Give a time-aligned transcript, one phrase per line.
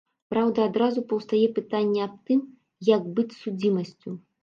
[0.33, 2.43] Праўда, адразу паўстае пытанне аб тым,
[2.95, 4.21] як быць з судзімасцю?